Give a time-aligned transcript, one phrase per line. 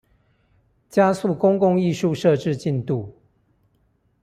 [0.89, 3.13] 加速公共藝術設置進度